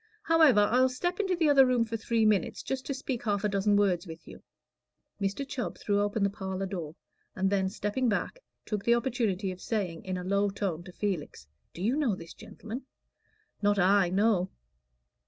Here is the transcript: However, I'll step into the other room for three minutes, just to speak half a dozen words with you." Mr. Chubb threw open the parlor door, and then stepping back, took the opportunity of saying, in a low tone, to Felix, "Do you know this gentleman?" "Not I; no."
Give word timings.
However, 0.23 0.61
I'll 0.61 0.89
step 0.89 1.19
into 1.19 1.35
the 1.35 1.47
other 1.47 1.63
room 1.63 1.85
for 1.85 1.95
three 1.95 2.25
minutes, 2.25 2.63
just 2.63 2.87
to 2.87 2.93
speak 2.95 3.21
half 3.23 3.43
a 3.43 3.47
dozen 3.49 3.75
words 3.75 4.07
with 4.07 4.27
you." 4.27 4.41
Mr. 5.21 5.47
Chubb 5.47 5.77
threw 5.77 5.99
open 6.01 6.23
the 6.23 6.29
parlor 6.31 6.65
door, 6.65 6.95
and 7.35 7.51
then 7.51 7.69
stepping 7.69 8.09
back, 8.09 8.39
took 8.65 8.83
the 8.83 8.95
opportunity 8.95 9.51
of 9.51 9.61
saying, 9.61 10.03
in 10.03 10.17
a 10.17 10.23
low 10.23 10.49
tone, 10.49 10.83
to 10.85 10.91
Felix, 10.91 11.45
"Do 11.75 11.83
you 11.83 11.95
know 11.95 12.15
this 12.15 12.33
gentleman?" 12.33 12.87
"Not 13.61 13.77
I; 13.77 14.09
no." 14.09 14.49